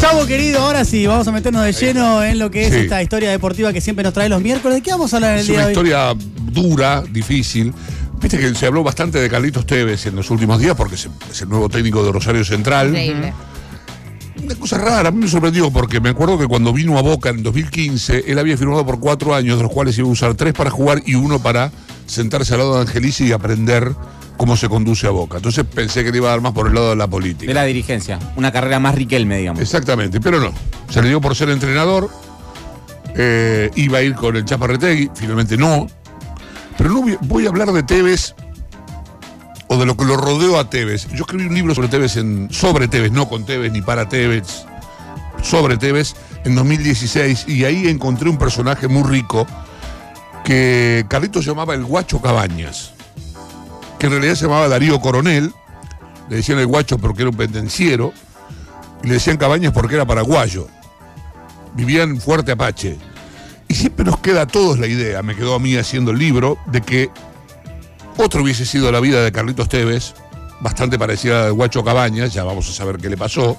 Chavo 0.00 0.26
querido, 0.26 0.60
ahora 0.60 0.84
sí, 0.84 1.06
vamos 1.06 1.28
a 1.28 1.32
meternos 1.32 1.64
de 1.64 1.72
lleno 1.72 2.22
en 2.24 2.38
lo 2.38 2.50
que 2.50 2.66
es 2.66 2.72
Sí. 2.72 2.80
esta 2.80 3.02
historia 3.02 3.30
deportiva 3.30 3.72
que 3.72 3.80
siempre 3.80 4.02
nos 4.02 4.12
trae 4.14 4.28
los 4.28 4.40
miércoles. 4.42 4.76
¿De 4.76 4.82
qué 4.82 4.90
vamos 4.90 5.12
a 5.12 5.16
hablar 5.16 5.34
el 5.34 5.40
Es 5.40 5.46
día 5.46 5.54
una 5.56 5.62
de 5.62 5.66
hoy? 5.68 5.72
historia 5.72 6.14
dura, 6.52 7.02
difícil. 7.10 7.72
Viste 8.20 8.38
que 8.38 8.54
se 8.54 8.66
habló 8.66 8.82
bastante 8.82 9.18
de 9.18 9.28
Carlitos 9.30 9.66
Tevez 9.66 10.06
en 10.06 10.16
los 10.16 10.30
últimos 10.30 10.58
días 10.60 10.74
porque 10.76 10.94
es 10.94 11.08
es 11.30 11.42
el 11.42 11.48
nuevo 11.48 11.68
técnico 11.68 12.04
de 12.04 12.12
Rosario 12.12 12.44
Central. 12.44 12.88
Increíble. 12.88 13.32
Una 14.42 14.54
cosa 14.54 14.78
rara, 14.78 15.08
a 15.08 15.12
mí 15.12 15.18
me 15.20 15.28
sorprendió 15.28 15.70
porque 15.70 16.00
me 16.00 16.08
acuerdo 16.10 16.38
que 16.38 16.46
cuando 16.46 16.72
vino 16.72 16.98
a 16.98 17.02
Boca 17.02 17.28
en 17.28 17.42
2015, 17.42 18.24
él 18.26 18.38
había 18.38 18.56
firmado 18.56 18.84
por 18.86 18.98
cuatro 19.00 19.34
años, 19.34 19.56
de 19.58 19.62
los 19.64 19.72
cuales 19.72 19.96
iba 19.98 20.08
a 20.08 20.10
usar 20.10 20.34
tres 20.34 20.54
para 20.54 20.70
jugar 20.70 21.02
y 21.06 21.14
uno 21.14 21.38
para 21.42 21.70
sentarse 22.06 22.54
al 22.54 22.60
lado 22.60 22.74
de 22.76 22.80
Angelici 22.82 23.26
y 23.26 23.32
aprender 23.32 23.94
cómo 24.40 24.56
se 24.56 24.70
conduce 24.70 25.06
a 25.06 25.10
Boca. 25.10 25.36
Entonces 25.36 25.66
pensé 25.66 26.02
que 26.02 26.10
le 26.10 26.16
iba 26.16 26.28
a 26.28 26.30
dar 26.30 26.40
más 26.40 26.52
por 26.52 26.66
el 26.66 26.72
lado 26.72 26.88
de 26.88 26.96
la 26.96 27.06
política. 27.06 27.46
De 27.46 27.52
la 27.52 27.64
dirigencia. 27.64 28.18
Una 28.36 28.50
carrera 28.50 28.80
más 28.80 28.94
Riquelme, 28.94 29.36
digamos. 29.36 29.60
Exactamente, 29.60 30.18
pero 30.18 30.40
no. 30.40 30.50
Se 30.88 31.02
le 31.02 31.08
dio 31.10 31.20
por 31.20 31.36
ser 31.36 31.50
entrenador. 31.50 32.08
eh, 33.14 33.70
iba 33.74 33.98
a 33.98 34.02
ir 34.02 34.14
con 34.14 34.36
el 34.36 34.46
Chaparretegui, 34.46 35.10
finalmente 35.14 35.58
no. 35.58 35.88
Pero 36.78 36.88
no 36.88 37.18
voy, 37.20 37.44
a 37.44 37.50
hablar 37.50 37.70
de 37.70 37.82
Tevez 37.82 38.34
o 39.68 39.76
de 39.76 39.84
lo 39.84 39.94
que 39.94 40.06
lo 40.06 40.16
rodeó 40.16 40.58
a 40.58 40.70
Tevez. 40.70 41.08
Yo 41.08 41.24
escribí 41.24 41.44
un 41.44 41.54
libro 41.54 41.74
sobre 41.74 41.88
Tevez, 41.88 42.16
en, 42.16 42.48
sobre 42.50 42.88
Tevez, 42.88 43.12
no 43.12 43.28
con 43.28 43.44
Tevez 43.44 43.70
ni 43.72 43.82
para 43.82 44.08
Tevez, 44.08 44.64
sobre 45.42 45.76
Tevez, 45.76 46.14
en 46.46 46.54
2016. 46.54 47.44
Y 47.46 47.66
ahí 47.66 47.88
encontré 47.88 48.30
un 48.30 48.38
personaje 48.38 48.88
muy 48.88 49.02
rico 49.02 49.46
que 50.46 51.04
Carlitos 51.08 51.44
llamaba 51.44 51.74
el 51.74 51.84
Guacho 51.84 52.22
Cabañas, 52.22 52.94
que 54.00 54.06
en 54.06 54.12
realidad 54.12 54.34
se 54.34 54.46
llamaba 54.46 54.66
Darío 54.66 54.98
Coronel. 54.98 55.52
Le 56.30 56.36
decían 56.36 56.58
el 56.58 56.66
Guacho 56.66 56.96
porque 56.96 57.22
era 57.22 57.30
un 57.30 57.36
pendenciero 57.36 58.14
y 59.04 59.08
le 59.08 59.14
decían 59.14 59.36
Cabañas 59.36 59.74
porque 59.74 59.94
era 59.94 60.06
paraguayo. 60.06 60.68
Vivía 61.74 62.02
en 62.02 62.18
Fuerte 62.18 62.52
Apache. 62.52 62.96
Y 63.68 63.74
siempre 63.74 64.06
nos 64.06 64.18
queda 64.18 64.42
a 64.42 64.46
todos 64.46 64.78
la 64.78 64.86
idea, 64.86 65.22
me 65.22 65.36
quedó 65.36 65.54
a 65.54 65.58
mí 65.60 65.76
haciendo 65.76 66.10
el 66.10 66.18
libro, 66.18 66.58
de 66.66 66.80
que 66.80 67.10
otro 68.16 68.42
hubiese 68.42 68.66
sido 68.66 68.90
la 68.90 68.98
vida 68.98 69.22
de 69.22 69.30
Carlitos 69.30 69.68
Tevez, 69.68 70.14
bastante 70.60 70.98
parecida 70.98 71.42
a 71.42 71.44
de 71.44 71.50
Guacho 71.52 71.84
Cabañas, 71.84 72.34
ya 72.34 72.42
vamos 72.42 72.68
a 72.68 72.72
saber 72.72 72.96
qué 72.96 73.08
le 73.08 73.16
pasó, 73.16 73.56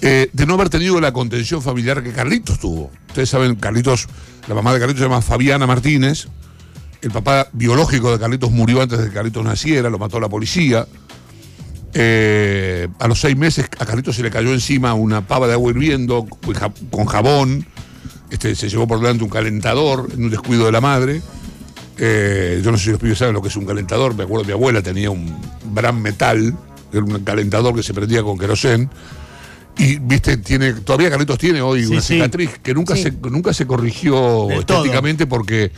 eh, 0.00 0.30
de 0.32 0.46
no 0.46 0.54
haber 0.54 0.70
tenido 0.70 0.98
la 0.98 1.12
contención 1.12 1.60
familiar 1.60 2.02
que 2.02 2.12
Carlitos 2.12 2.58
tuvo. 2.58 2.90
Ustedes 3.08 3.28
saben, 3.28 3.56
Carlitos, 3.56 4.08
la 4.48 4.54
mamá 4.54 4.72
de 4.72 4.80
Carlitos 4.80 5.02
se 5.02 5.08
llama 5.08 5.20
Fabiana 5.20 5.66
Martínez, 5.66 6.28
el 7.02 7.10
papá 7.10 7.48
biológico 7.52 8.10
de 8.12 8.18
Carlitos 8.18 8.50
murió 8.50 8.82
antes 8.82 8.98
de 8.98 9.06
que 9.08 9.12
Carlitos 9.14 9.44
naciera, 9.44 9.90
lo 9.90 9.98
mató 9.98 10.18
la 10.20 10.28
policía. 10.28 10.86
Eh, 11.98 12.88
a 12.98 13.08
los 13.08 13.20
seis 13.20 13.36
meses 13.36 13.66
a 13.78 13.86
Carlitos 13.86 14.16
se 14.16 14.22
le 14.22 14.30
cayó 14.30 14.52
encima 14.52 14.92
una 14.94 15.26
pava 15.26 15.46
de 15.46 15.54
agua 15.54 15.70
hirviendo 15.70 16.26
con 16.26 16.54
ja- 16.54 16.72
con 16.90 17.06
jabón. 17.06 17.66
Este, 18.30 18.54
se 18.54 18.68
llevó 18.68 18.86
por 18.86 19.00
delante 19.00 19.24
un 19.24 19.30
calentador 19.30 20.08
en 20.12 20.24
un 20.24 20.30
descuido 20.30 20.66
de 20.66 20.72
la 20.72 20.80
madre. 20.80 21.22
Eh, 21.98 22.60
yo 22.62 22.70
no 22.70 22.76
sé 22.76 22.84
si 22.84 22.90
los 22.90 23.00
pibes 23.00 23.16
saben 23.18 23.32
lo 23.34 23.40
que 23.40 23.48
es 23.48 23.56
un 23.56 23.64
calentador. 23.64 24.14
Me 24.14 24.24
acuerdo 24.24 24.44
mi 24.44 24.52
abuela 24.52 24.82
tenía 24.82 25.10
un 25.10 25.34
gran 25.74 26.02
metal, 26.02 26.54
era 26.92 27.02
un 27.02 27.20
calentador 27.24 27.74
que 27.74 27.82
se 27.82 27.94
prendía 27.94 28.22
con 28.22 28.36
querosén. 28.36 28.90
Y 29.78 29.96
viste, 29.98 30.38
tiene, 30.38 30.72
todavía 30.74 31.08
Carlitos 31.10 31.38
tiene 31.38 31.60
hoy 31.62 31.84
Sí, 31.84 31.92
una 31.92 32.00
sí. 32.00 32.14
cicatriz 32.14 32.58
que 32.62 32.74
nunca 32.74 32.96
Sí. 32.96 33.04
se, 33.04 33.10
nunca 33.30 33.54
se 33.54 33.66
corrigió 33.66 34.46
Del 34.48 34.64
todo. 34.66 34.78
estéticamente 34.78 35.26
porque 35.26 35.70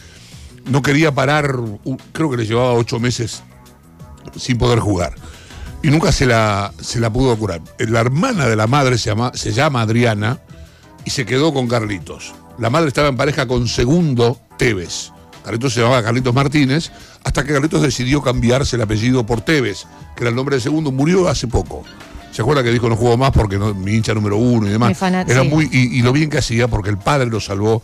no 0.69 0.83
quería 0.83 1.13
parar, 1.13 1.55
creo 2.13 2.31
que 2.31 2.37
le 2.37 2.47
llevaba 2.47 2.73
ocho 2.73 3.01
meses 3.01 3.43
sin 4.37 4.59
poder 4.59 4.79
jugar. 4.81 5.15
Y 5.83 5.89
nunca 5.89 6.13
se 6.13 6.27
la, 6.27 6.73
se 6.81 7.01
la 7.01 7.13
pudo 7.13 7.37
curar. 7.37 7.61
La 7.79 8.01
hermana 8.01 8.47
de 8.47 8.57
la 8.57 8.67
madre 8.67 8.99
se 8.99 9.11
llama, 9.11 9.33
se 9.35 9.53
llama 9.53 9.83
Adriana 9.83 10.41
y 11.05 11.11
se 11.11 11.25
quedó 11.25 11.55
con 11.55 11.69
Carlitos. 11.69 12.35
La 12.59 12.71
madre 12.71 12.89
estaba 12.89 13.09
en 13.09 13.17
pareja 13.17 13.47
con 13.47 13.69
Segundo 13.69 14.41
Tevez. 14.57 15.13
Carlitos 15.45 15.73
se 15.73 15.81
llamaba 15.81 16.03
Carlitos 16.03 16.35
Martínez, 16.35 16.91
hasta 17.25 17.45
que 17.45 17.53
Carlitos 17.53 17.81
decidió 17.81 18.21
cambiarse 18.21 18.77
el 18.77 18.83
apellido 18.83 19.25
por 19.25 19.41
Tevez, 19.41 19.87
que 20.17 20.25
era 20.25 20.31
el 20.31 20.37
nombre 20.37 20.57
de 20.57 20.61
Segundo, 20.61 20.91
murió 20.91 21.29
hace 21.29 21.47
poco. 21.47 21.85
¿Se 22.33 22.43
acuerda 22.43 22.63
que 22.63 22.71
dijo 22.71 22.89
no 22.89 22.97
juego 22.97 23.17
más 23.17 23.31
porque 23.31 23.57
no, 23.57 23.73
mi 23.73 23.95
hincha 23.95 24.13
número 24.13 24.37
uno 24.37 24.67
y 24.67 24.71
demás? 24.71 24.91
Era 25.03 25.43
sí. 25.43 25.49
muy, 25.49 25.69
y, 25.73 25.99
y 25.99 26.03
lo 26.03 26.13
bien 26.13 26.29
que 26.29 26.39
hacía 26.39 26.69
porque 26.69 26.91
el 26.91 26.99
padre 26.99 27.27
lo 27.27 27.41
salvó 27.41 27.83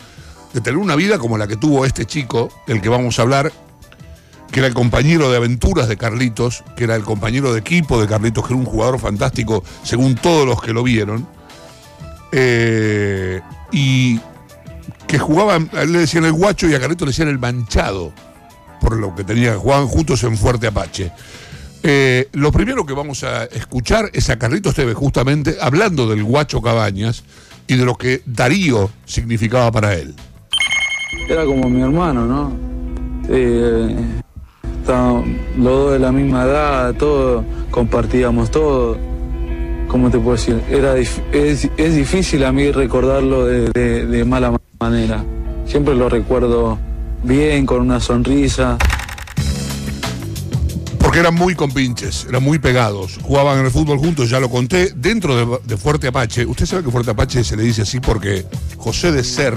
de 0.54 0.60
tener 0.60 0.78
una 0.78 0.94
vida 0.94 1.18
como 1.18 1.36
la 1.36 1.48
que 1.48 1.56
tuvo 1.56 1.84
este 1.84 2.06
chico, 2.06 2.48
del 2.66 2.80
que 2.80 2.88
vamos 2.88 3.18
a 3.18 3.22
hablar, 3.22 3.52
que 4.52 4.60
era 4.60 4.68
el 4.68 4.74
compañero 4.74 5.28
de 5.28 5.36
aventuras 5.36 5.88
de 5.88 5.96
Carlitos, 5.96 6.62
que 6.76 6.84
era 6.84 6.94
el 6.94 7.02
compañero 7.02 7.52
de 7.52 7.58
equipo 7.58 8.00
de 8.00 8.06
Carlitos, 8.06 8.46
que 8.46 8.54
era 8.54 8.60
un 8.60 8.64
jugador 8.64 9.00
fantástico 9.00 9.64
según 9.82 10.14
todos 10.14 10.46
los 10.46 10.62
que 10.62 10.72
lo 10.72 10.84
vieron. 10.84 11.26
Eh, 12.30 13.40
y 13.72 14.20
que 15.08 15.18
jugaban, 15.18 15.68
a 15.72 15.82
él 15.82 15.92
le 15.92 15.98
decían 16.00 16.24
el 16.24 16.32
guacho 16.32 16.68
y 16.68 16.74
a 16.74 16.80
Carlitos 16.80 17.06
le 17.06 17.10
decían 17.10 17.28
el 17.28 17.40
manchado, 17.40 18.12
por 18.80 18.96
lo 18.96 19.12
que 19.14 19.24
tenía, 19.24 19.56
jugaban 19.56 19.88
juntos 19.88 20.22
en 20.22 20.36
Fuerte 20.36 20.68
Apache. 20.68 21.10
Eh, 21.82 22.28
lo 22.32 22.52
primero 22.52 22.86
que 22.86 22.94
vamos 22.94 23.24
a 23.24 23.44
escuchar 23.44 24.08
es 24.12 24.30
a 24.30 24.38
Carlitos 24.38 24.76
Tevez 24.76 24.94
justamente 24.94 25.56
hablando 25.60 26.06
del 26.06 26.22
guacho 26.22 26.62
Cabañas 26.62 27.24
y 27.66 27.76
de 27.76 27.84
lo 27.84 27.96
que 27.96 28.22
Darío 28.24 28.88
significaba 29.04 29.72
para 29.72 29.94
él. 29.94 30.14
Era 31.28 31.44
como 31.44 31.68
mi 31.70 31.80
hermano, 31.80 32.26
¿no? 32.26 32.52
Eh, 33.28 33.94
estábamos 34.80 35.26
los 35.56 35.64
dos 35.78 35.92
de 35.92 35.98
la 35.98 36.12
misma 36.12 36.44
edad, 36.44 36.94
todo, 36.94 37.44
compartíamos 37.70 38.50
todo. 38.50 38.96
¿Cómo 39.88 40.10
te 40.10 40.18
puedo 40.18 40.36
decir? 40.36 40.60
Era 40.68 40.96
es, 40.96 41.20
es 41.32 41.94
difícil 41.94 42.44
a 42.44 42.52
mí 42.52 42.70
recordarlo 42.72 43.46
de, 43.46 43.70
de- 43.70 44.06
de 44.06 44.24
mala 44.24 44.58
manera. 44.80 45.24
Siempre 45.66 45.94
lo 45.94 46.08
recuerdo 46.08 46.78
bien, 47.22 47.64
con 47.64 47.80
una 47.80 48.00
sonrisa. 48.00 48.76
Porque 50.98 51.20
eran 51.20 51.34
muy 51.34 51.54
compinches, 51.54 52.26
eran 52.28 52.42
muy 52.42 52.58
pegados. 52.58 53.18
Jugaban 53.22 53.58
en 53.60 53.66
el 53.66 53.70
fútbol 53.70 53.98
juntos, 53.98 54.28
ya 54.30 54.40
lo 54.40 54.48
conté, 54.50 54.90
dentro 54.96 55.36
de, 55.36 55.58
de 55.64 55.76
Fuerte 55.76 56.08
Apache. 56.08 56.44
Usted 56.44 56.66
sabe 56.66 56.82
que 56.82 56.90
Fuerte 56.90 57.12
Apache 57.12 57.44
se 57.44 57.56
le 57.56 57.62
dice 57.62 57.82
así 57.82 58.00
porque 58.00 58.44
José 58.76 59.12
de 59.12 59.22
Ser, 59.22 59.54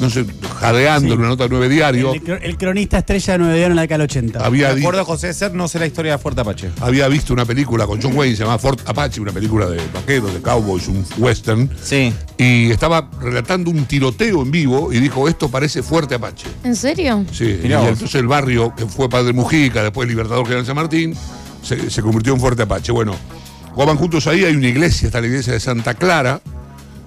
no 0.00 0.10
sé, 0.10 0.24
jadeando 0.60 1.08
Sí. 1.08 1.12
en 1.14 1.18
una 1.18 1.28
nota 1.28 1.44
de 1.44 1.50
nueve 1.50 1.68
diario, 1.68 2.12
El, 2.14 2.22
cro- 2.22 2.38
el 2.42 2.56
cronista 2.56 2.98
estrella 2.98 3.32
de 3.34 3.38
Nueve 3.38 3.54
Diario 3.54 3.72
en 3.72 3.76
la 3.76 3.82
década 3.82 3.98
del 3.98 4.04
80. 4.04 4.44
había, 4.44 4.74
De 4.74 4.80
acuerdo 4.80 5.00
a 5.00 5.04
José 5.04 5.32
Ser, 5.32 5.54
no 5.54 5.68
sé 5.68 5.78
la 5.78 5.86
historia 5.86 6.12
de 6.12 6.18
Fuerte 6.18 6.40
Apache. 6.40 6.70
había 6.80 7.08
visto 7.08 7.32
una 7.32 7.44
película 7.44 7.86
con 7.86 8.00
John 8.00 8.16
Wayne, 8.16 8.36
se 8.36 8.42
llamaba 8.42 8.58
Fort 8.58 8.80
Apache, 8.88 9.20
una 9.20 9.32
película 9.32 9.66
de 9.66 9.80
vaqueros, 9.92 10.32
de 10.34 10.40
cowboys, 10.40 10.88
un 10.88 11.04
western, 11.18 11.70
Sí. 11.82 12.12
y 12.36 12.70
estaba 12.70 13.10
relatando 13.20 13.70
un 13.70 13.84
tiroteo 13.86 14.42
en 14.42 14.50
vivo 14.50 14.92
y 14.92 15.00
dijo, 15.00 15.28
esto 15.28 15.48
parece 15.50 15.82
Fuerte 15.82 16.14
Apache. 16.14 16.46
¿En 16.64 16.74
serio? 16.76 17.24
Sí, 17.32 17.58
y 17.60 17.62
Mirá 17.64 17.80
vos. 17.80 17.88
entonces 17.90 18.14
el 18.20 18.26
barrio, 18.26 18.74
que 18.76 18.86
fue 18.86 19.08
Padre 19.08 19.32
Mujica, 19.32 19.82
después 19.82 20.08
Libertador 20.08 20.44
General 20.44 20.66
San 20.66 20.76
Martín, 20.76 21.14
se, 21.62 21.90
se 21.90 22.02
convirtió 22.02 22.32
en 22.34 22.40
Fuerte 22.40 22.62
Apache. 22.62 22.92
Bueno, 22.92 23.14
jugaban 23.74 23.96
juntos 23.96 24.26
ahí, 24.26 24.44
hay 24.44 24.54
una 24.54 24.68
iglesia, 24.68 25.06
está 25.06 25.20
la 25.20 25.26
iglesia 25.26 25.52
de 25.52 25.60
Santa 25.60 25.94
Clara. 25.94 26.40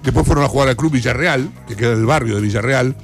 Después 0.04 0.26
fueron 0.26 0.44
a 0.44 0.48
jugar 0.48 0.68
al 0.70 0.76
Club 0.76 0.94
Villarreal, 0.94 1.52
que 1.68 1.76
queda 1.76 1.94
en 1.94 2.00
el 2.00 2.06
barrio 2.06 2.36
de 2.36 2.42
Villarreal. 2.42 2.96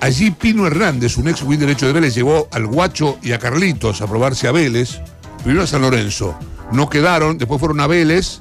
Allí 0.00 0.30
Pino 0.30 0.66
Hernández, 0.66 1.16
un 1.16 1.28
ex 1.28 1.42
win 1.42 1.58
derecho 1.58 1.86
de 1.86 1.92
Vélez, 1.92 2.14
llevó 2.14 2.48
al 2.52 2.66
Guacho 2.66 3.18
y 3.22 3.32
a 3.32 3.38
Carlitos 3.38 4.02
a 4.02 4.06
probarse 4.06 4.46
a 4.46 4.52
Vélez. 4.52 5.00
Primero 5.42 5.62
a 5.62 5.66
San 5.66 5.82
Lorenzo. 5.82 6.38
No 6.72 6.90
quedaron, 6.90 7.38
después 7.38 7.60
fueron 7.60 7.80
a 7.80 7.86
Vélez 7.86 8.38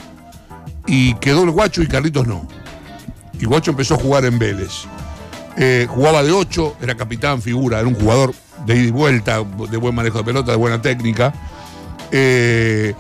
y 0.88 1.14
quedó 1.16 1.44
el 1.44 1.52
Guacho 1.52 1.82
y 1.82 1.88
Carlitos 1.88 2.28
no. 2.28 2.48
Y 3.40 3.46
Guacho 3.46 3.72
empezó 3.72 3.96
a 3.96 3.98
jugar 3.98 4.26
en 4.26 4.40
Vélez. 4.40 4.86
Eh, 5.58 5.88
jugaba 5.90 6.24
de 6.24 6.32
8, 6.32 6.78
era 6.82 6.96
capitán, 6.96 7.42
figura, 7.42 7.80
era 7.80 7.88
un 7.88 7.96
jugador 7.96 8.34
de 8.66 8.76
ida 8.76 8.88
y 8.88 8.92
vuelta, 8.92 9.44
de 9.70 9.78
buen 9.78 9.96
manejo 9.96 10.18
de 10.18 10.24
pelota, 10.24 10.52
de 10.52 10.58
buena 10.58 10.82
técnica. 10.82 11.34
Eh, 12.12 12.94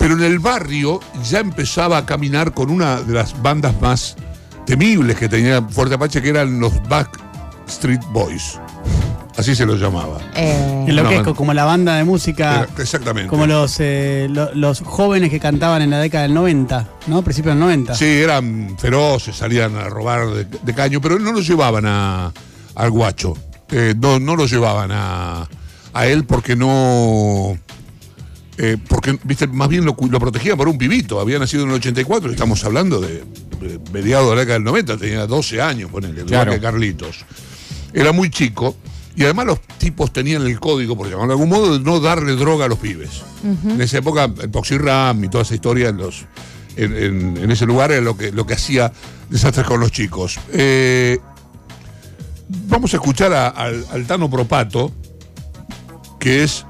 pero 0.00 0.14
en 0.14 0.22
el 0.24 0.38
barrio 0.40 0.98
ya 1.28 1.38
empezaba 1.40 1.98
a 1.98 2.06
caminar 2.06 2.52
con 2.54 2.70
una 2.70 3.00
de 3.02 3.12
las 3.14 3.40
bandas 3.42 3.78
más 3.80 4.16
temibles 4.64 5.16
que 5.16 5.28
tenía 5.28 5.60
Fuerte 5.62 5.94
Apache, 5.96 6.22
que 6.22 6.30
eran 6.30 6.58
los 6.58 6.72
Backstreet 6.88 8.02
Boys. 8.10 8.58
Así 9.36 9.54
se 9.54 9.64
los 9.66 9.78
llamaba. 9.78 10.18
Eh, 10.34 10.84
En 10.88 10.96
lo 10.96 11.02
No, 11.04 11.08
que 11.10 11.16
es 11.16 11.22
no. 11.24 11.34
como 11.34 11.52
la 11.54 11.64
banda 11.64 11.94
de 11.96 12.04
música, 12.04 12.62
Era- 12.64 12.68
exactamente. 12.82 13.28
como 13.28 13.46
los, 13.46 13.76
eh, 13.78 14.26
lo- 14.30 14.52
los 14.54 14.80
jóvenes 14.80 15.30
que 15.30 15.38
cantaban 15.38 15.82
en 15.82 15.90
la 15.90 15.98
década 15.98 16.22
del 16.22 16.34
90, 16.34 16.88
¿no? 17.06 17.22
Principios 17.22 17.52
del 17.54 17.60
90. 17.60 17.94
Sí, 17.94 18.06
eran 18.06 18.76
feroces, 18.78 19.36
salían 19.36 19.76
a 19.76 19.84
robar 19.84 20.26
de, 20.30 20.44
de 20.44 20.74
caño, 20.74 21.00
pero 21.00 21.18
no 21.18 21.32
lo 21.32 21.40
llevaban 21.40 21.84
a, 21.86 22.32
al 22.74 22.90
guacho. 22.90 23.34
Eh, 23.70 23.94
no, 23.98 24.18
no 24.18 24.34
lo 24.34 24.46
llevaban 24.46 24.90
a, 24.92 25.46
a 25.92 26.06
él 26.06 26.24
porque 26.24 26.56
no. 26.56 27.56
Eh, 28.58 28.76
porque, 28.88 29.18
viste, 29.24 29.46
más 29.46 29.68
bien 29.68 29.84
lo, 29.84 29.96
lo 30.10 30.18
protegían 30.20 30.56
por 30.56 30.68
un 30.68 30.76
pibito. 30.78 31.20
Había 31.20 31.38
nacido 31.38 31.62
en 31.64 31.70
el 31.70 31.76
84, 31.76 32.30
estamos 32.30 32.62
hablando 32.64 33.00
de, 33.00 33.24
de 33.60 33.80
mediados 33.92 34.28
de 34.30 34.34
la 34.34 34.40
década 34.40 34.54
del 34.54 34.64
90, 34.64 34.96
tenía 34.98 35.26
12 35.26 35.60
años, 35.62 35.90
ponele, 35.90 36.24
Claro. 36.24 36.52
que 36.52 36.60
Carlitos. 36.60 37.24
Era 37.92 38.12
muy 38.12 38.30
chico. 38.30 38.76
Y 39.16 39.24
además 39.24 39.46
los 39.46 39.60
tipos 39.78 40.12
tenían 40.12 40.42
el 40.42 40.60
código, 40.60 40.96
por 40.96 41.06
llamarlo 41.08 41.28
de 41.28 41.42
algún 41.42 41.48
modo, 41.48 41.78
de 41.78 41.84
no 41.84 41.98
darle 42.00 42.36
droga 42.36 42.66
a 42.66 42.68
los 42.68 42.78
pibes. 42.78 43.22
En 43.42 43.80
esa 43.80 43.98
época, 43.98 44.24
el 44.40 44.50
Poxirram 44.50 45.24
y 45.24 45.28
toda 45.28 45.42
esa 45.42 45.54
historia, 45.54 45.90
los, 45.90 46.26
en, 46.76 46.96
en- 46.96 47.36
en 47.38 47.50
ese 47.50 47.66
lugar 47.66 47.90
era 47.90 48.00
lo 48.02 48.16
que, 48.16 48.30
lo 48.30 48.46
que 48.46 48.54
hacía 48.54 48.92
desastres 49.28 49.66
con 49.66 49.80
los 49.80 49.90
chicos. 49.90 50.38
Eh, 50.52 51.18
vamos 52.68 52.92
a 52.94 52.96
escuchar 52.98 53.32
a- 53.32 53.48
al 53.48 54.06
Tano 54.06 54.30
Propato, 54.30 54.92
que 56.18 56.44
es. 56.44 56.64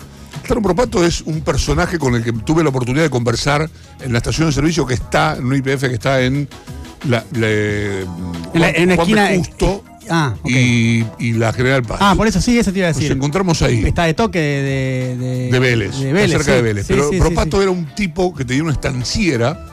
Tano 0.51 0.63
Propato 0.63 1.05
es 1.05 1.21
un 1.23 1.43
personaje 1.43 1.97
con 1.99 2.17
el 2.17 2.25
que 2.25 2.33
tuve 2.33 2.65
la 2.65 2.71
oportunidad 2.71 3.05
de 3.05 3.11
conversar 3.11 3.71
en 4.01 4.11
la 4.13 4.19
estación 4.19 4.49
de 4.49 4.53
servicio 4.53 4.85
que 4.85 4.95
está, 4.95 5.37
en 5.37 5.45
un 5.47 5.55
IPF 5.55 5.83
que 5.83 5.95
está 5.95 6.21
en 6.23 6.49
la, 7.09 7.25
la- 7.35 7.49
En 7.49 8.07
la, 8.55 8.71
en 8.71 8.89
la 8.89 8.97
Juan 8.97 9.09
esquina. 9.19 9.29
Justo 9.37 9.85
ah, 10.11 10.35
ok. 10.43 10.51
y, 10.51 11.07
y 11.21 11.33
la 11.35 11.53
General 11.53 11.83
Paz. 11.85 11.99
ah, 12.01 12.15
por 12.17 12.27
eso 12.27 12.41
sí, 12.41 12.59
eso 12.59 12.73
te 12.73 12.81
iba 12.81 12.89
a 12.89 12.91
Nos 12.91 12.99
decir. 12.99 13.13
encontramos 13.13 13.63
ahí. 13.63 13.85
Está 13.87 14.05
de 14.07 14.15
toque 14.15 14.41
de, 14.41 15.17
de, 15.17 15.51
De 15.53 15.59
Vélez, 15.61 15.93
De 15.93 16.09
está 16.09 16.13
Vélez, 16.15 16.31
cerca 16.33 16.45
sí. 16.45 16.51
de 16.57 16.63
Vélez. 16.63 16.87
Sí, 16.89 16.93
Pero 16.95 17.11
sí, 17.11 17.19
Propato 17.21 17.63
era 17.63 17.71
un 17.71 17.87
tipo 17.95 18.35
que 18.35 18.45
tenía 18.45 18.65
una 18.65 18.73
estanciera, 18.73 19.67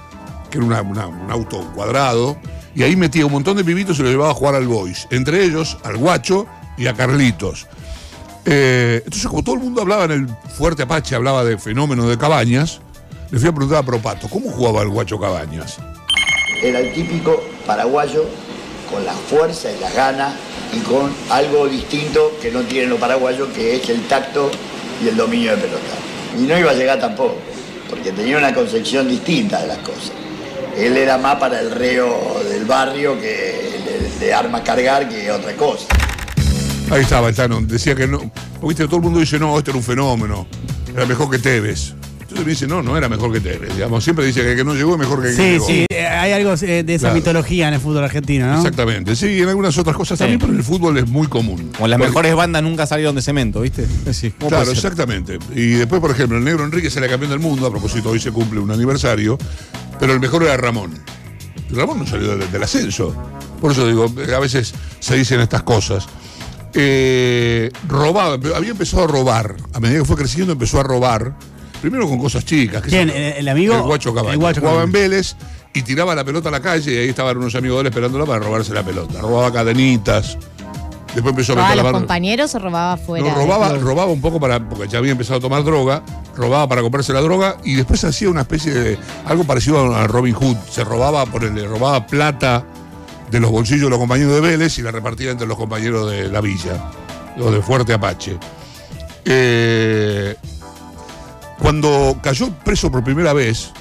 que 0.51 0.59
era 0.59 0.65
una- 0.67 0.81
una- 0.83 1.07
un 1.07 1.31
auto 1.31 1.71
cuadrado, 1.73 2.37
y 2.75 2.83
ahí 2.83 2.95
metía 2.95 3.25
un 3.25 3.31
montón 3.31 3.57
de 3.57 3.63
pibitos 3.63 3.97
y 3.99 4.03
lo 4.03 4.09
llevaba 4.09 4.29
a 4.29 4.35
jugar 4.35 4.53
al 4.53 4.67
Boys. 4.67 5.07
Entre 5.09 5.43
ellos, 5.43 5.79
al 5.83 5.97
Guacho 5.97 6.45
y 6.77 6.85
a 6.85 6.93
Carlitos. 6.93 7.65
Eh, 8.49 9.01
entonces, 9.03 9.27
como 9.27 9.43
todo 9.43 9.55
el 9.55 9.61
mundo 9.61 9.81
hablaba 9.81 10.05
en 10.05 10.11
el 10.11 10.27
Fuerte 10.57 10.83
Apache, 10.83 11.15
hablaba 11.15 11.43
de 11.43 11.57
fenómenos 11.57 12.07
de 12.07 12.17
Cabañas, 12.17 12.79
le 13.29 13.39
fui 13.39 13.49
a 13.49 13.51
preguntar 13.51 13.79
a 13.79 13.83
Propato, 13.83 14.29
¿cómo 14.29 14.49
jugaba 14.49 14.83
el 14.83 14.87
Guacho 14.87 15.19
Cabañas? 15.19 15.77
Era 16.63 16.79
el 16.79 16.93
típico 16.93 17.43
paraguayo 17.65 18.23
con 18.89 19.03
la 19.05 19.11
fuerza 19.11 19.69
y 19.69 19.77
las 19.81 19.93
ganas 19.93 20.33
y 20.71 20.79
con 20.79 21.11
algo 21.29 21.67
distinto 21.67 22.37
que 22.41 22.49
no 22.49 22.61
tienen 22.61 22.89
los 22.89 22.99
paraguayos, 22.99 23.49
que 23.49 23.75
es 23.75 23.89
el 23.89 24.07
tacto 24.07 24.49
y 25.03 25.09
el 25.09 25.17
dominio 25.17 25.51
de 25.51 25.57
pelota. 25.57 25.95
Y 26.39 26.43
no 26.43 26.57
iba 26.57 26.71
a 26.71 26.73
llegar 26.73 27.01
tampoco, 27.01 27.35
porque 27.89 28.13
tenía 28.13 28.37
una 28.37 28.53
concepción 28.53 29.09
distinta 29.09 29.59
de 29.59 29.67
las 29.67 29.79
cosas. 29.79 30.13
Él 30.77 30.95
era 30.95 31.17
más 31.17 31.35
para 31.35 31.59
el 31.59 31.71
reo 31.71 32.41
del 32.47 32.63
barrio 32.63 33.19
que 33.19 34.15
de, 34.19 34.25
de 34.25 34.33
arma 34.33 34.63
cargar 34.63 35.09
que 35.09 35.29
otra 35.29 35.53
cosa. 35.57 35.87
Ahí 36.89 37.01
estaba 37.01 37.31
Tano, 37.33 37.59
decía 37.61 37.95
que 37.95 38.07
no. 38.07 38.31
Viste, 38.63 38.85
todo 38.85 38.97
el 38.97 39.01
mundo 39.03 39.19
dice, 39.19 39.37
no, 39.39 39.57
este 39.57 39.71
era 39.71 39.77
un 39.77 39.83
fenómeno, 39.83 40.47
era 40.93 41.05
mejor 41.05 41.29
que 41.29 41.37
Tevez. 41.39 41.93
Entonces 42.21 42.45
me 42.45 42.51
dice, 42.51 42.67
no, 42.67 42.81
no 42.83 42.97
era 42.97 43.07
mejor 43.09 43.31
que 43.31 43.39
Tevez. 43.39 43.73
Digamos, 43.73 44.03
siempre 44.03 44.25
dice 44.25 44.41
que 44.41 44.51
el 44.51 44.57
que 44.57 44.63
no 44.63 44.73
llegó 44.73 44.93
es 44.93 44.99
mejor 44.99 45.21
que 45.21 45.29
el 45.29 45.35
que 45.35 45.41
Sí, 45.41 45.49
llegó. 45.51 45.67
sí, 45.67 45.85
eh, 45.89 46.05
hay 46.07 46.31
algo 46.33 46.53
eh, 46.61 46.83
de 46.83 46.95
esa 46.95 47.03
Claro. 47.07 47.15
mitología 47.15 47.67
en 47.69 47.73
el 47.75 47.79
fútbol 47.79 48.03
argentino, 48.03 48.47
¿no? 48.47 48.57
Exactamente, 48.57 49.15
sí, 49.15 49.27
y 49.27 49.41
en 49.41 49.49
algunas 49.49 49.77
otras 49.77 49.95
cosas 49.95 50.17
también, 50.19 50.39
Sí. 50.39 50.41
pero 50.41 50.53
en 50.53 50.59
el 50.59 50.65
fútbol 50.65 50.97
es 50.97 51.07
muy 51.07 51.27
común. 51.27 51.71
Como 51.75 51.87
las 51.87 51.97
Porque- 51.97 52.09
mejores 52.09 52.35
bandas 52.35 52.63
nunca 52.63 52.85
salieron 52.85 53.15
de 53.15 53.21
cemento, 53.21 53.61
¿viste? 53.61 53.85
Sí, 54.13 54.31
¿cómo 54.31 54.49
Claro, 54.49 54.71
exactamente. 54.71 55.39
Y 55.55 55.71
después, 55.71 55.99
por 56.01 56.11
ejemplo, 56.11 56.37
el 56.37 56.43
negro 56.43 56.63
Enrique 56.65 56.89
era 56.95 57.07
campeón 57.07 57.31
del 57.31 57.39
mundo, 57.39 57.67
a 57.67 57.71
propósito, 57.71 58.09
hoy 58.09 58.19
se 58.19 58.31
cumple 58.31 58.59
un 58.59 58.71
aniversario, 58.71 59.37
pero 59.99 60.13
el 60.13 60.19
mejor 60.19 60.43
era 60.43 60.55
Ramón. 60.57 60.91
Ramón 61.71 61.99
no 61.99 62.07
salió 62.07 62.35
del, 62.37 62.49
del 62.51 62.63
ascenso. 62.63 63.13
Por 63.61 63.71
eso 63.71 63.85
digo, 63.87 64.05
a 64.35 64.39
veces 64.39 64.73
se 64.99 65.15
dicen 65.15 65.39
estas 65.41 65.63
cosas. 65.63 66.07
Eh, 66.73 67.71
robaba, 67.87 68.33
había 68.55 68.71
empezado 68.71 69.03
a 69.03 69.07
robar. 69.07 69.55
A 69.73 69.79
medida 69.79 69.99
que 69.99 70.05
fue 70.05 70.15
creciendo, 70.15 70.53
empezó 70.53 70.79
a 70.79 70.83
robar. 70.83 71.33
Primero 71.81 72.07
con 72.07 72.17
cosas 72.19 72.43
chicas. 72.45 72.81
que 72.81 73.01
¿El- 73.01 73.09
el 73.11 73.47
amigo? 73.47 73.75
El 73.75 73.81
Guacho 73.83 74.13
Cabañas. 74.13 74.33
El 74.33 74.39
Guacho 74.39 74.61
Jugaba 74.61 74.83
en. 74.83 74.91
Vélez 74.91 75.35
y 75.73 75.81
tiraba 75.83 76.15
la 76.15 76.23
pelota 76.23 76.49
a 76.49 76.51
la 76.51 76.59
calle 76.61 76.91
y 76.93 76.97
ahí 76.97 77.09
estaban 77.09 77.37
unos 77.37 77.53
amigos 77.55 77.77
de 77.77 77.81
él 77.81 77.87
esperándola 77.87 78.25
para 78.25 78.39
robarse 78.39 78.73
la 78.73 78.83
pelota. 78.83 79.21
Robaba 79.21 79.51
cadenitas. 79.53 80.37
Después 81.13 81.31
empezó 81.33 81.53
a 81.53 81.55
¿Robaba 81.55 81.67
a 81.67 81.69
meter 81.71 81.77
la 81.77 81.83
los 81.83 81.91
mano. 81.93 82.05
compañeros 82.05 82.53
o 82.55 82.59
robaba 82.59 82.93
afuera? 82.93 83.27
No, 83.29 83.35
robaba, 83.35 83.69
robaba 83.77 84.11
un 84.11 84.21
poco 84.21 84.39
para, 84.39 84.59
porque 84.67 84.87
ya 84.87 84.99
había 84.99 85.11
empezado 85.13 85.37
a 85.37 85.41
tomar 85.41 85.63
droga, 85.63 86.03
robaba 86.35 86.67
para 86.67 86.81
comprarse 86.81 87.11
la 87.13 87.21
droga 87.21 87.57
y 87.63 87.73
después 87.75 88.03
hacía 88.03 88.29
una 88.29 88.41
especie 88.41 88.71
de 88.73 88.97
algo 89.25 89.43
parecido 89.43 89.95
a 89.95 90.05
Robin 90.05 90.33
Hood. 90.35 90.57
Se 90.69 90.83
robaba 90.83 91.25
por 91.25 91.43
el, 91.43 91.55
le 91.55 91.65
robaba 91.67 92.05
plata 92.05 92.65
de 93.29 93.39
los 93.39 93.51
bolsillos 93.51 93.83
de 93.85 93.89
los 93.89 93.99
compañeros 93.99 94.33
de 94.33 94.41
Vélez 94.41 94.77
y 94.77 94.81
la 94.81 94.91
repartía 94.91 95.31
entre 95.31 95.47
los 95.47 95.57
compañeros 95.57 96.09
de 96.09 96.29
la 96.29 96.41
villa, 96.41 96.91
los 97.37 97.51
de 97.51 97.61
Fuerte 97.61 97.93
Apache. 97.93 98.37
Eh, 99.25 100.35
cuando 101.59 102.17
cayó 102.21 102.49
preso 102.63 102.91
por 102.91 103.03
primera 103.03 103.33
vez, 103.33 103.71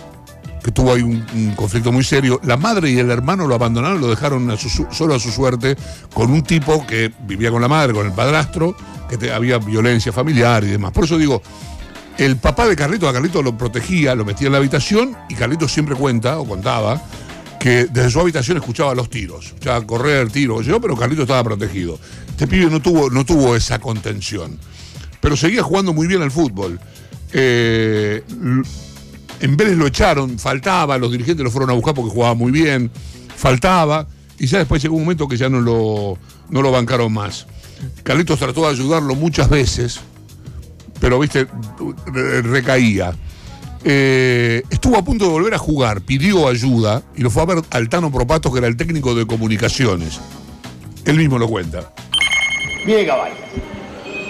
que 0.62 0.72
tuvo 0.72 0.94
ahí 0.94 1.02
un, 1.02 1.54
conflicto 1.54 1.92
muy 1.92 2.02
serio, 2.02 2.40
la 2.42 2.56
madre 2.56 2.90
y 2.90 2.98
el 2.98 3.10
hermano 3.10 3.46
lo 3.46 3.54
abandonaron, 3.54 4.00
lo 4.00 4.08
dejaron 4.08 4.52
solo 4.90 5.14
a 5.14 5.20
su 5.20 5.30
suerte 5.30 5.76
con 6.12 6.32
un 6.32 6.42
tipo 6.42 6.84
que 6.84 7.12
vivía 7.20 7.52
con 7.52 7.62
la 7.62 7.68
madre, 7.68 7.92
con 7.92 8.06
el 8.06 8.12
padrastro, 8.12 8.76
que 9.08 9.30
había 9.30 9.58
violencia 9.58 10.12
familiar 10.12 10.64
y 10.64 10.68
demás. 10.68 10.90
Por 10.90 11.04
eso 11.04 11.18
digo, 11.18 11.40
el 12.18 12.36
papá 12.38 12.66
de 12.66 12.74
Carlito, 12.74 13.08
a 13.08 13.12
Carlito 13.12 13.42
lo 13.42 13.56
protegía, 13.56 14.16
lo 14.16 14.24
metía 14.24 14.46
en 14.46 14.52
la 14.52 14.58
habitación 14.58 15.16
y 15.28 15.34
Carlito 15.34 15.68
siempre 15.68 15.94
cuenta 15.94 16.38
o 16.38 16.48
contaba 16.48 17.00
que 17.66 17.86
desde 17.86 18.10
su 18.12 18.20
habitación 18.20 18.58
escuchaba 18.58 18.94
los 18.94 19.10
tiros, 19.10 19.46
escuchaba 19.46 19.84
correr 19.84 20.30
tiro, 20.30 20.62
yo, 20.62 20.80
pero 20.80 20.96
Carlito 20.96 21.22
estaba 21.22 21.42
protegido. 21.42 21.98
Este 22.28 22.46
pibe 22.46 22.66
no 22.70 22.80
tuvo, 22.80 23.10
no 23.10 23.26
tuvo 23.26 23.56
esa 23.56 23.80
contención, 23.80 24.56
pero 25.20 25.36
seguía 25.36 25.64
jugando 25.64 25.92
muy 25.92 26.06
bien 26.06 26.22
al 26.22 26.30
fútbol. 26.30 26.78
Eh, 27.32 28.22
en 29.40 29.56
Vélez 29.56 29.76
lo 29.76 29.88
echaron, 29.88 30.38
faltaba, 30.38 30.96
los 30.96 31.10
dirigentes 31.10 31.42
lo 31.42 31.50
fueron 31.50 31.70
a 31.70 31.72
buscar 31.72 31.92
porque 31.92 32.12
jugaba 32.12 32.34
muy 32.34 32.52
bien, 32.52 32.88
faltaba, 33.34 34.06
y 34.38 34.46
ya 34.46 34.58
después 34.58 34.80
llegó 34.80 34.94
un 34.94 35.02
momento 35.02 35.26
que 35.26 35.36
ya 35.36 35.48
no 35.48 35.60
lo, 35.60 36.16
no 36.48 36.62
lo 36.62 36.70
bancaron 36.70 37.12
más. 37.12 37.48
Carlitos 38.04 38.38
trató 38.38 38.60
de 38.62 38.68
ayudarlo 38.68 39.16
muchas 39.16 39.48
veces, 39.50 39.98
pero 41.00 41.18
viste, 41.18 41.48
re- 42.12 42.42
recaía. 42.42 43.12
Eh, 43.88 44.64
estuvo 44.68 44.96
a 44.96 45.04
punto 45.04 45.26
de 45.26 45.30
volver 45.30 45.54
a 45.54 45.58
jugar, 45.58 46.00
pidió 46.00 46.48
ayuda 46.48 47.04
y 47.14 47.22
lo 47.22 47.30
fue 47.30 47.42
a 47.42 47.46
ver 47.46 47.58
al 47.70 47.88
Tano 47.88 48.10
Propato, 48.10 48.50
que 48.50 48.58
era 48.58 48.66
el 48.66 48.76
técnico 48.76 49.14
de 49.14 49.28
comunicaciones. 49.28 50.18
Él 51.04 51.16
mismo 51.16 51.38
lo 51.38 51.46
cuenta. 51.46 51.92
Viene 52.84 53.06
Cabañas. 53.06 53.38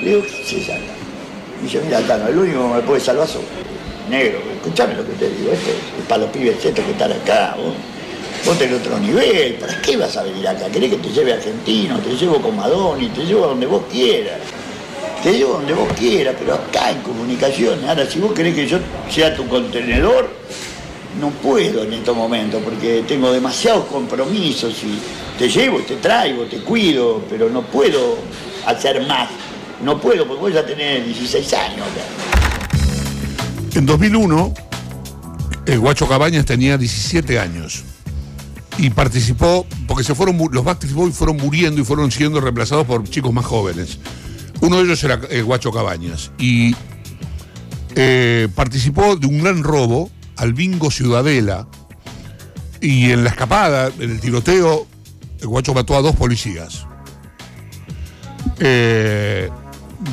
Le 0.03 0.11
digo, 0.11 0.23
¿qué 0.25 0.45
se 0.45 0.61
llama? 0.61 0.85
Y 1.65 1.87
mira, 1.87 2.03
Tano, 2.03 2.29
el 2.29 2.37
único 2.37 2.69
que 2.69 2.75
me 2.75 2.83
puede 2.83 3.01
salvar 3.01 3.27
sos 3.27 3.41
negro. 4.11 4.41
Escuchame 4.57 4.95
lo 4.95 5.07
que 5.07 5.13
te 5.15 5.31
digo, 5.31 5.51
esto 5.51 5.71
es 5.71 6.07
para 6.07 6.25
los 6.25 6.31
pibes 6.33 6.63
estos 6.63 6.85
que 6.85 6.91
están 6.91 7.13
acá. 7.13 7.57
Vos, 7.57 7.73
vos 8.45 8.59
tenés 8.59 8.79
otro 8.79 8.99
nivel, 8.99 9.55
¿para 9.55 9.81
qué 9.81 9.97
vas 9.97 10.15
a 10.19 10.23
venir 10.23 10.47
acá? 10.47 10.67
¿Querés 10.71 10.91
que 10.91 10.99
te 10.99 11.09
lleve 11.09 11.33
Argentino? 11.33 11.99
Te 12.01 12.15
llevo 12.15 12.43
con 12.43 12.57
Madoni, 12.57 13.09
te 13.09 13.25
llevo 13.25 13.45
a 13.45 13.49
donde 13.49 13.65
vos 13.65 13.85
quieras. 13.91 14.39
Te 15.27 15.33
llevo 15.33 15.55
donde 15.55 15.75
vos 15.75 15.93
quieras, 15.99 16.37
pero 16.39 16.55
acá 16.55 16.93
en 16.93 17.03
comunicaciones. 17.03 17.85
Ahora, 17.89 18.09
si 18.09 18.21
vos 18.21 18.33
querés 18.33 18.55
que 18.55 18.65
yo 18.65 18.79
sea 19.11 19.35
tu 19.35 19.45
contenedor, 19.49 20.31
no 21.21 21.31
puedo 21.31 21.83
en 21.83 21.95
estos 21.95 22.17
momentos 22.17 22.63
porque 22.63 23.03
tengo 23.09 23.33
demasiados 23.33 23.87
compromisos 23.87 24.73
y 24.85 25.01
te 25.37 25.49
llevo, 25.49 25.81
te 25.81 25.97
traigo, 25.97 26.45
te 26.45 26.59
cuido, 26.59 27.25
pero 27.29 27.51
no 27.51 27.63
puedo 27.63 28.19
hacer 28.67 29.05
más. 29.05 29.29
No 29.83 30.01
puedo 30.01 30.29
porque 30.29 30.43
vos 30.43 30.55
ya 30.55 30.65
tenés 30.65 31.05
16 31.05 31.53
años. 31.55 31.87
En 33.75 33.85
2001, 33.85 34.55
el 35.67 35.81
Guacho 35.81 36.07
Cabañas 36.07 36.47
tenía 36.47 36.79
17 36.79 37.41
años 37.41 37.83
y 38.79 38.91
participó, 38.91 39.67
porque 39.89 40.05
se 40.05 40.15
fueron, 40.15 40.39
los 40.53 40.63
Backstreet 40.63 40.95
Boys 40.95 41.17
fueron 41.17 41.39
muriendo 41.39 41.81
y 41.81 41.85
fueron 41.85 42.13
siendo 42.13 42.41
reemplazados 42.41 42.87
por 42.87 43.03
chicos 43.03 43.33
más 43.33 43.45
jóvenes. 43.45 43.99
Uno 44.61 44.79
de 44.79 44.85
ellos 44.85 45.03
era 45.05 45.21
el 45.31 45.45
Guacho 45.45 45.71
Cabañas 45.71 46.33
y 46.39 46.75
eh, 47.95 48.49
participó 48.55 49.17
de 49.17 49.27
un 49.27 49.43
gran 49.43 49.63
robo 49.63 50.11
al 50.37 50.53
Bingo 50.53 50.91
Ciudadela 50.91 51.67
y 52.81 53.11
en 53.11 53.25
la 53.25 53.31
escapada, 53.31 53.91
en 53.99 54.11
el 54.11 54.21
tiroteo, 54.21 54.87
el 55.41 55.47
Guacho 55.47 55.75
mató 55.75 55.97
a 55.97 56.03
dos 56.03 56.15
policías. 56.15 56.87
Eh, 58.59 59.51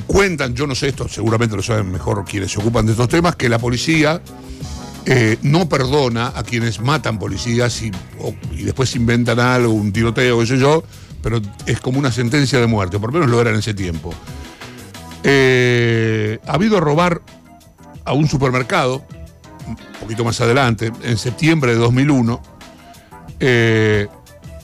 cuentan, 0.08 0.56
yo 0.56 0.68
no 0.68 0.76
sé 0.76 0.90
esto, 0.90 1.08
seguramente 1.08 1.56
lo 1.56 1.62
saben 1.62 1.92
mejor 1.92 2.24
quienes 2.26 2.52
se 2.52 2.60
ocupan 2.60 2.86
de 2.86 2.94
estos 2.94 3.10
temas, 3.10 3.36
que 3.36 3.50
la 3.50 3.60
policía 3.60 4.22
eh, 5.06 5.38
no 5.42 5.68
perdona 5.68 6.32
a 6.36 6.44
quienes 6.44 6.80
matan 6.80 7.20
policías 7.20 7.82
y, 7.82 7.92
y 8.52 8.64
después 8.64 8.96
inventan 8.96 9.40
algo, 9.40 9.74
un 9.74 9.92
tiroteo, 9.92 10.40
qué 10.40 10.46
sé 10.46 10.58
yo, 10.58 10.84
pero 11.24 11.42
es 11.66 11.80
como 11.80 11.98
una 11.98 12.12
sentencia 12.12 12.60
de 12.60 12.68
muerte, 12.68 13.00
por 13.00 13.12
lo 13.12 13.20
menos 13.20 13.32
lo 13.32 13.42
era 13.42 13.50
en 13.50 13.56
ese 13.56 13.74
tiempo. 13.74 14.14
Eh, 15.24 16.38
ha 16.46 16.54
habido 16.54 16.78
a 16.78 16.82
robar 16.82 17.22
a 18.06 18.14
un 18.14 18.28
supermercado, 18.28 19.04
un 19.66 19.78
poquito 20.00 20.24
más 20.26 20.40
adelante, 20.42 20.92
en 21.02 21.18
septiembre 21.18 21.72
de 21.74 21.80
2001, 21.80 22.42
eh, 23.40 24.08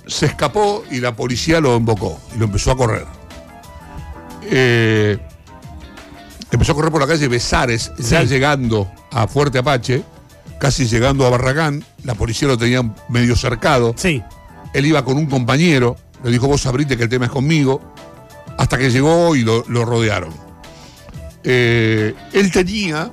se 0.05 0.25
escapó 0.25 0.83
y 0.91 0.99
la 0.99 1.15
policía 1.15 1.61
lo 1.61 1.75
embocó 1.77 2.19
y 2.35 2.39
lo 2.39 2.45
empezó 2.45 2.71
a 2.71 2.77
correr. 2.77 3.05
Eh, 4.51 5.17
empezó 6.51 6.73
a 6.73 6.75
correr 6.75 6.91
por 6.91 7.01
la 7.01 7.07
calle 7.07 7.27
Besares, 7.27 7.91
ya 7.97 8.23
llegando 8.23 8.91
a 9.11 9.27
Fuerte 9.27 9.59
Apache, 9.59 10.03
casi 10.59 10.87
llegando 10.87 11.25
a 11.25 11.29
Barragán, 11.29 11.85
la 12.03 12.15
policía 12.15 12.47
lo 12.49 12.57
tenía 12.57 12.81
medio 13.07 13.35
cercado, 13.37 13.93
Sí. 13.95 14.21
él 14.73 14.85
iba 14.85 15.05
con 15.05 15.15
un 15.17 15.27
compañero, 15.27 15.95
le 16.23 16.31
dijo 16.31 16.47
vos 16.47 16.65
abrite 16.65 16.97
que 16.97 17.03
el 17.03 17.09
tema 17.09 17.25
es 17.25 17.31
conmigo, 17.31 17.81
hasta 18.57 18.77
que 18.77 18.89
llegó 18.91 19.35
y 19.35 19.43
lo, 19.43 19.63
lo 19.67 19.85
rodearon. 19.85 20.33
Eh, 21.43 22.13
él 22.33 22.51
tenía 22.51 23.11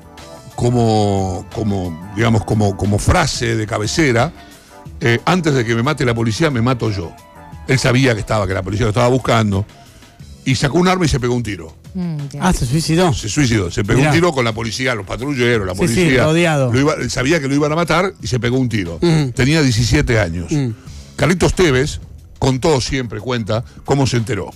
como, 0.54 1.46
como 1.54 2.12
digamos, 2.16 2.44
como, 2.44 2.76
como 2.76 2.98
frase 2.98 3.56
de 3.56 3.66
cabecera, 3.66 4.32
eh, 5.00 5.20
antes 5.24 5.54
de 5.54 5.64
que 5.64 5.74
me 5.74 5.82
mate 5.82 6.04
la 6.04 6.14
policía, 6.14 6.50
me 6.50 6.62
mato 6.62 6.90
yo. 6.90 7.12
Él 7.68 7.78
sabía 7.78 8.14
que 8.14 8.20
estaba, 8.20 8.46
que 8.46 8.54
la 8.54 8.62
policía 8.62 8.84
lo 8.86 8.90
estaba 8.90 9.08
buscando, 9.08 9.66
y 10.44 10.54
sacó 10.54 10.78
un 10.78 10.88
arma 10.88 11.04
y 11.04 11.08
se 11.08 11.20
pegó 11.20 11.34
un 11.34 11.42
tiro. 11.42 11.76
Mm. 11.94 12.16
Ah, 12.40 12.52
se 12.52 12.66
suicidó. 12.66 13.12
Se 13.12 13.28
suicidó, 13.28 13.70
se 13.70 13.82
pegó 13.84 13.98
Mirá. 13.98 14.10
un 14.10 14.14
tiro 14.16 14.32
con 14.32 14.44
la 14.44 14.52
policía, 14.52 14.94
los 14.94 15.06
patrulleros, 15.06 15.66
la 15.66 15.74
Sí, 15.74 15.88
sí, 15.88 15.94
policía. 15.94 16.24
rodeado. 16.24 16.72
Lo 16.72 16.80
iba- 16.80 16.94
él 16.94 17.10
sabía 17.10 17.40
que 17.40 17.48
lo 17.48 17.54
iban 17.54 17.72
a 17.72 17.76
matar 17.76 18.12
y 18.22 18.26
se 18.26 18.38
pegó 18.38 18.58
un 18.58 18.68
tiro. 18.68 18.98
Mm. 19.00 19.30
Tenía 19.30 19.62
17 19.62 20.18
años. 20.20 20.50
Mm. 20.50 20.70
Carlitos 21.16 21.54
Tevez 21.54 22.00
contó 22.38 22.80
siempre, 22.80 23.20
cuenta, 23.20 23.64
cómo 23.84 24.06
se 24.06 24.16
enteró. 24.18 24.50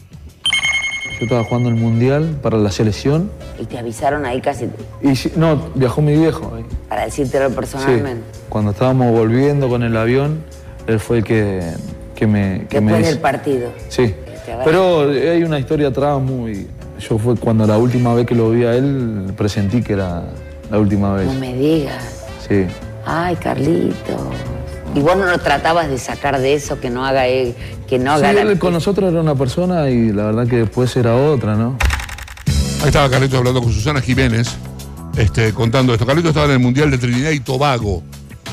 Yo 1.19 1.25
estaba 1.27 1.45
jugando 1.45 1.69
el 1.69 1.75
mundial 1.77 2.39
para 2.43 2.57
la 2.57 2.71
selección 2.73 3.31
Y 3.61 3.67
te 3.67 3.79
avisaron 3.79 4.25
ahí 4.25 4.41
casi 4.41 4.69
y 5.03 5.15
si- 5.17 5.33
no, 5.37 5.69
viajó 5.75 6.01
mi 6.01 6.17
viejo. 6.17 6.55
ahí. 6.57 6.65
para 6.89 7.05
decírtelo 7.05 7.51
Sí. 7.51 7.55
personalmente. 7.55 8.23
Cuando 8.49 8.71
estábamos 8.71 9.13
volviendo 9.13 9.69
con 9.69 9.83
el 9.83 9.97
avión, 9.97 10.43
él 10.87 10.99
fue 10.99 11.19
el 11.19 11.25
que, 11.25 11.61
que 12.15 12.27
me. 12.27 12.67
Que 12.71 12.81
me 12.81 12.93
Después 12.93 13.07
del 13.13 13.19
partido. 13.21 13.71
Sí. 13.91 14.15
Te 14.47 14.53
agarra. 14.53 14.65
Pero 14.65 15.11
hay 15.11 15.43
una 15.45 15.59
historia 15.59 15.89
atrás 15.89 16.21
muy. 16.21 16.67
Yo 16.99 17.19
fue 17.19 17.37
cuando 17.37 17.67
la 17.67 17.77
última 17.79 18.15
vez 18.15 18.27
que 18.27 18.35
lo 18.35 18.51
vi 18.51 18.65
a 18.65 18.75
él, 18.75 19.33
presentí 19.37 19.83
que 19.83 19.93
era 19.93 20.23
la 20.71 20.79
última 20.79 21.15
vez. 21.15 21.27
No 21.27 21.35
me 21.35 21.55
digas. 21.55 22.03
Sí. 22.49 22.65
Ay, 23.05 23.37
Carlitos. 23.37 24.21
Y 24.95 25.01
vos 25.01 25.17
no 25.17 25.27
lo 25.27 25.39
tratabas 25.39 25.89
de 25.89 25.99
sacar 25.99 26.41
de 26.41 26.55
eso, 26.55 26.81
que 26.81 26.91
no 26.91 27.07
haga 27.07 27.27
él, 27.27 27.55
que 27.89 27.99
no 27.99 28.19
Sí, 28.19 28.25
haga 28.25 28.41
él 28.43 28.49
la- 28.49 28.59
con 28.59 28.73
nosotros 28.73 29.11
era 29.13 29.21
una 29.21 29.35
persona 29.37 29.89
y 29.89 30.13
la 30.13 30.25
verdad 30.27 30.47
que 30.49 30.57
después 30.57 30.95
era 30.97 31.15
otra, 31.17 31.55
¿no? 31.55 31.77
Ahí 32.81 32.87
estaba 32.87 33.09
Carlitos 33.09 33.39
hablando 33.39 33.63
con 33.63 33.73
Susana 33.73 34.01
Jiménez, 34.01 34.49
este, 35.17 35.53
contando 35.53 35.93
esto. 35.93 36.07
Carlitos 36.07 36.31
estaba 36.31 36.47
en 36.47 36.53
el 36.53 36.59
Mundial 36.59 36.91
de 36.91 36.99
Trinidad 36.99 37.31
y 37.31 37.41
Tobago, 37.41 38.03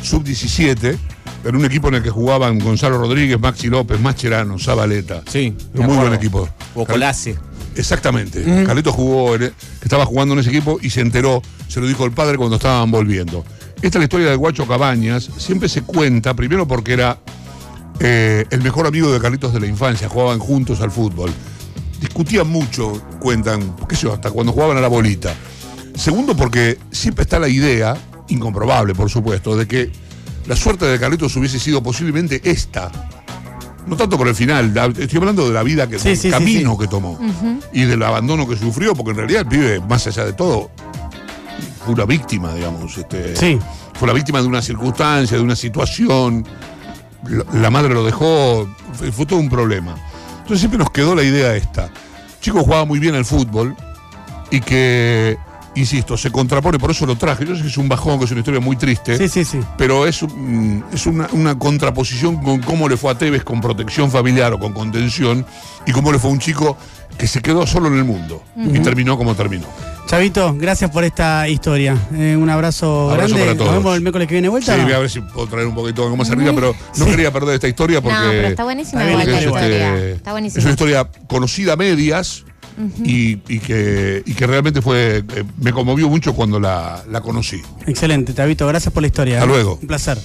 sub-17, 0.03 0.97
en 1.43 1.55
un 1.55 1.65
equipo 1.65 1.87
en 1.87 1.95
el 1.95 2.03
que 2.03 2.09
jugaban 2.11 2.59
Gonzalo 2.59 2.97
Rodríguez, 2.99 3.39
Maxi 3.39 3.67
López, 3.67 3.99
Mascherano, 3.99 4.59
Zabaleta. 4.59 5.23
Sí. 5.27 5.55
Un 5.73 5.85
muy 5.87 5.97
buen 5.97 6.13
equipo. 6.13 6.47
O 6.75 6.85
Colase. 6.85 7.35
Exactamente. 7.75 8.43
Carlitos 8.65 8.93
jugó, 8.93 9.35
en- 9.35 9.53
estaba 9.81 10.05
jugando 10.05 10.33
en 10.33 10.41
ese 10.41 10.49
equipo 10.49 10.77
y 10.81 10.89
se 10.91 11.01
enteró, 11.01 11.41
se 11.67 11.79
lo 11.79 11.87
dijo 11.87 12.05
el 12.05 12.11
padre 12.11 12.37
cuando 12.37 12.57
estaban 12.57 12.91
volviendo. 12.91 13.43
Esta 13.81 13.87
es 13.87 13.95
la 13.95 14.03
historia 14.03 14.29
de 14.29 14.35
Guacho 14.35 14.67
Cabañas. 14.67 15.29
Siempre 15.37 15.69
se 15.69 15.81
cuenta, 15.83 16.33
primero 16.33 16.67
porque 16.67 16.93
era 16.93 17.19
eh, 17.99 18.45
el 18.49 18.61
mejor 18.61 18.87
amigo 18.87 19.11
de 19.11 19.19
Carlitos 19.19 19.53
de 19.53 19.59
la 19.59 19.67
infancia, 19.67 20.09
jugaban 20.09 20.39
juntos 20.39 20.81
al 20.81 20.91
fútbol. 20.91 21.31
Discutían 22.01 22.47
mucho, 22.49 23.01
cuentan, 23.19 23.75
qué 23.87 23.95
sé 23.95 24.03
yo, 24.03 24.13
hasta 24.13 24.31
cuando 24.31 24.51
jugaban 24.51 24.77
a 24.77 24.81
la 24.81 24.87
bolita. 24.87 25.33
Segundo 25.95 26.35
porque 26.35 26.77
siempre 26.91 27.23
está 27.23 27.39
la 27.39 27.47
idea, 27.47 27.95
incomprobable 28.29 28.93
por 28.93 29.09
supuesto, 29.09 29.55
de 29.55 29.67
que 29.67 29.91
la 30.47 30.55
suerte 30.55 30.85
de 30.85 30.99
Carlitos 30.99 31.35
hubiese 31.35 31.59
sido 31.59 31.81
posiblemente 31.81 32.41
esta. 32.43 32.91
No 33.87 33.95
tanto 33.95 34.17
por 34.17 34.27
el 34.27 34.35
final, 34.35 34.73
la- 34.73 34.87
estoy 34.87 35.17
hablando 35.17 35.47
de 35.47 35.53
la 35.53 35.63
vida, 35.63 35.87
que, 35.87 35.97
Sí, 35.97 36.09
del 36.09 36.17
sí, 36.17 36.29
camino 36.29 36.73
sí. 36.73 36.79
que 36.79 36.87
tomó 36.87 37.17
y 37.73 37.83
del 37.85 38.03
abandono 38.03 38.47
que 38.47 38.57
sufrió, 38.57 38.93
porque 38.93 39.11
en 39.11 39.17
realidad 39.17 39.41
el 39.43 39.47
pibe, 39.47 39.79
más 39.87 40.05
allá 40.07 40.25
de 40.25 40.33
todo, 40.33 40.69
fue 41.87 41.95
una 41.95 42.05
víctima, 42.05 42.53
digamos. 42.53 42.97
Este, 42.97 43.35
Sí. 43.35 43.57
Fue 43.93 44.07
la 44.07 44.13
víctima 44.13 44.41
de 44.41 44.47
una 44.47 44.61
circunstancia, 44.61 45.37
de 45.37 45.43
una 45.43 45.55
situación. 45.55 46.45
La, 47.27 47.43
la 47.61 47.69
madre 47.71 47.93
lo 47.93 48.03
dejó, 48.05 48.67
fue, 48.93 49.11
fue 49.11 49.25
todo 49.25 49.39
un 49.39 49.49
problema. 49.49 49.95
Entonces 50.37 50.59
siempre 50.59 50.77
nos 50.77 50.91
quedó 50.91 51.15
la 51.15 51.23
idea 51.23 51.55
esta. 51.55 51.89
Chico 52.39 52.59
jugaba 52.63 52.85
muy 52.85 52.99
bien 52.99 53.15
al 53.15 53.25
fútbol 53.25 53.75
y 54.51 54.61
que, 54.61 55.37
insisto, 55.75 56.15
se 56.15 56.31
contrapone, 56.31 56.77
por 56.79 56.91
eso 56.91 57.05
lo 57.05 57.15
traje. 57.17 57.45
Yo 57.45 57.55
sé 57.55 57.63
que 57.63 57.67
es 57.69 57.77
un 57.77 57.89
bajón, 57.89 58.19
que 58.19 58.25
es 58.25 58.31
una 58.31 58.39
historia 58.41 58.59
muy 58.61 58.75
triste 58.77 59.17
Sí, 59.17 59.27
sí, 59.27 59.43
sí. 59.43 59.59
pero 59.77 60.05
es, 60.07 60.21
un- 60.21 60.85
es 60.93 61.05
una, 61.07 61.27
una 61.33 61.57
contraposición 61.57 62.37
con 62.43 62.61
cómo 62.61 62.87
le 62.87 62.95
fue 62.97 63.11
a 63.11 63.17
Tevez 63.17 63.43
con 63.43 63.59
protección 63.61 64.11
familiar 64.11 64.53
o 64.53 64.59
con 64.59 64.73
contención 64.73 65.45
y 65.85 65.91
cómo 65.91 66.11
le 66.11 66.19
fue 66.19 66.29
a 66.29 66.33
un 66.33 66.39
chico 66.39 66.77
que 67.17 67.25
se 67.27 67.41
quedó 67.41 67.65
solo 67.65 67.87
en 67.87 67.95
el 67.95 68.03
mundo 68.05 68.43
y 68.55 68.79
terminó 68.79 69.17
como 69.17 69.33
terminó. 69.35 69.65
Chavito, 70.07 70.55
gracias 70.57 70.89
por 70.89 71.03
esta 71.03 71.49
historia. 71.49 71.97
Eh, 72.15 72.37
un 72.39 72.49
abrazo, 72.49 73.11
Abrazo 73.11 73.35
grande. 73.35 73.45
para 73.45 73.57
todos. 73.57 73.71
Nos 73.73 73.83
vemos 73.83 73.95
el 73.97 74.01
miércoles 74.01 74.27
que 74.29 74.35
viene 74.35 74.47
vuelta. 74.47 74.73
Sí, 74.75 74.81
voy 74.81 74.93
a 74.93 74.99
ver 74.99 75.09
si 75.09 75.19
puedo 75.19 75.47
traer 75.47 75.67
un 75.67 75.75
poquito 75.75 76.03
algo 76.03 76.15
más 76.15 76.29
arriba, 76.31 76.53
pero 76.55 76.73
no 76.97 77.05
Sí. 77.05 77.11
quería 77.11 77.31
perder 77.33 77.55
esta 77.55 77.67
historia 77.67 77.99
porque, 78.01 78.17
No, 78.17 78.29
pero 78.29 78.47
está 78.47 78.63
buenísima 78.63 79.01
Está 79.01 79.11
igual 79.11 79.27
es, 79.37 79.43
igual. 79.45 79.63
historia. 79.63 79.95
este, 79.95 80.11
Está 80.13 80.29
es 80.29 80.33
buenísima. 80.33 80.61
una 80.63 80.71
historia 80.71 81.09
conocida 81.27 81.73
a 81.73 81.75
medias 81.75 82.45
y, 83.03 83.39
y 83.53 83.59
que, 83.59 84.23
y 84.25 84.33
que 84.33 84.47
realmente 84.47 84.81
fue 84.81 85.17
eh, 85.35 85.43
me 85.59 85.73
conmovió 85.73 86.07
mucho 86.07 86.33
cuando 86.33 86.57
la, 86.59 87.03
la 87.11 87.19
conocí. 87.19 87.61
Excelente, 87.85 88.33
Chavito, 88.33 88.65
gracias 88.65 88.93
por 88.93 89.03
la 89.03 89.07
historia. 89.07 89.39
Hasta 89.39 89.45
¿eh? 89.45 89.53
luego. 89.53 89.77
Un 89.81 89.87
placer. 89.87 90.17